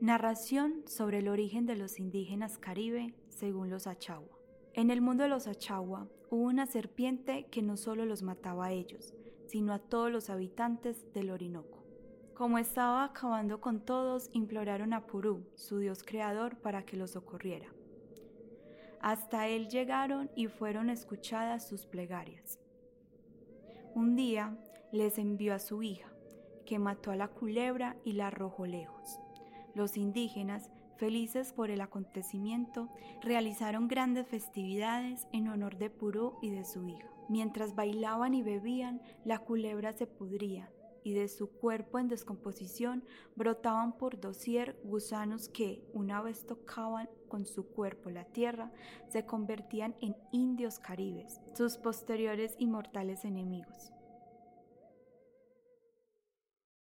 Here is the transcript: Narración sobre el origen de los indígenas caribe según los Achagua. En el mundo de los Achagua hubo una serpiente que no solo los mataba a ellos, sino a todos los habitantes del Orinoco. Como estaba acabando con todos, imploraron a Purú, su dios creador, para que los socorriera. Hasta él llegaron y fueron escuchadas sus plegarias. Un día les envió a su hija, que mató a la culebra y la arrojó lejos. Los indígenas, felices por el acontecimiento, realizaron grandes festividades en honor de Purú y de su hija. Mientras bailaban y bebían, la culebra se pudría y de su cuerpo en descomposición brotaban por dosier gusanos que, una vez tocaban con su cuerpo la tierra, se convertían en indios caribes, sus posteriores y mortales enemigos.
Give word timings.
Narración 0.00 0.82
sobre 0.86 1.18
el 1.18 1.28
origen 1.28 1.66
de 1.66 1.76
los 1.76 1.98
indígenas 1.98 2.56
caribe 2.56 3.12
según 3.28 3.68
los 3.68 3.86
Achagua. 3.86 4.34
En 4.72 4.90
el 4.90 5.02
mundo 5.02 5.24
de 5.24 5.28
los 5.28 5.46
Achagua 5.46 6.08
hubo 6.30 6.44
una 6.44 6.64
serpiente 6.64 7.44
que 7.50 7.60
no 7.60 7.76
solo 7.76 8.06
los 8.06 8.22
mataba 8.22 8.66
a 8.66 8.72
ellos, 8.72 9.12
sino 9.44 9.74
a 9.74 9.78
todos 9.78 10.10
los 10.10 10.30
habitantes 10.30 11.12
del 11.12 11.28
Orinoco. 11.28 11.84
Como 12.32 12.56
estaba 12.56 13.04
acabando 13.04 13.60
con 13.60 13.84
todos, 13.84 14.30
imploraron 14.32 14.94
a 14.94 15.06
Purú, 15.06 15.44
su 15.54 15.80
dios 15.80 16.02
creador, 16.02 16.56
para 16.56 16.86
que 16.86 16.96
los 16.96 17.10
socorriera. 17.10 17.68
Hasta 19.02 19.48
él 19.48 19.68
llegaron 19.68 20.30
y 20.34 20.46
fueron 20.46 20.88
escuchadas 20.88 21.68
sus 21.68 21.84
plegarias. 21.84 22.58
Un 23.94 24.16
día 24.16 24.56
les 24.92 25.18
envió 25.18 25.52
a 25.52 25.58
su 25.58 25.82
hija, 25.82 26.10
que 26.64 26.78
mató 26.78 27.10
a 27.10 27.16
la 27.16 27.28
culebra 27.28 27.98
y 28.02 28.14
la 28.14 28.28
arrojó 28.28 28.64
lejos. 28.64 29.20
Los 29.74 29.96
indígenas, 29.96 30.70
felices 30.96 31.52
por 31.52 31.70
el 31.70 31.80
acontecimiento, 31.80 32.88
realizaron 33.22 33.88
grandes 33.88 34.26
festividades 34.26 35.26
en 35.32 35.48
honor 35.48 35.78
de 35.78 35.90
Purú 35.90 36.34
y 36.42 36.50
de 36.50 36.64
su 36.64 36.86
hija. 36.88 37.08
Mientras 37.28 37.74
bailaban 37.74 38.34
y 38.34 38.42
bebían, 38.42 39.00
la 39.24 39.38
culebra 39.38 39.92
se 39.92 40.06
pudría 40.06 40.70
y 41.02 41.14
de 41.14 41.28
su 41.28 41.50
cuerpo 41.50 41.98
en 41.98 42.08
descomposición 42.08 43.04
brotaban 43.36 43.96
por 43.96 44.20
dosier 44.20 44.78
gusanos 44.84 45.48
que, 45.48 45.82
una 45.92 46.20
vez 46.22 46.46
tocaban 46.46 47.08
con 47.28 47.46
su 47.46 47.66
cuerpo 47.66 48.10
la 48.10 48.24
tierra, 48.24 48.72
se 49.08 49.24
convertían 49.24 49.94
en 50.00 50.16
indios 50.32 50.78
caribes, 50.78 51.40
sus 51.54 51.76
posteriores 51.78 52.54
y 52.58 52.66
mortales 52.66 53.24
enemigos. 53.24 53.92